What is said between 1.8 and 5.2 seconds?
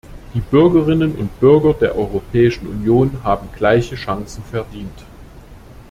Europäischen Union haben gleiche Chancen verdient.